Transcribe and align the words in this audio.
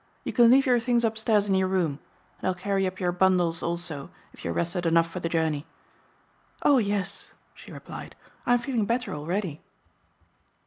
You 0.23 0.33
can 0.33 0.49
leave 0.49 0.65
your 0.65 0.79
things 0.79 1.05
upstairs 1.05 1.47
in 1.47 1.53
your 1.53 1.67
room, 1.67 1.99
and 2.39 2.47
I'll 2.47 2.55
carry 2.55 2.87
up 2.87 2.99
your 2.99 3.11
bundles 3.11 3.61
also 3.61 4.09
if 4.33 4.43
you 4.43 4.49
are 4.49 4.53
rested 4.55 4.87
enough 4.87 5.07
for 5.07 5.19
the 5.19 5.29
journey." 5.29 5.67
"Oh, 6.63 6.79
yes!" 6.79 7.33
she 7.53 7.71
replied, 7.71 8.15
"I'm 8.43 8.57
feeling 8.57 8.85
better 8.85 9.13
already." 9.13 9.61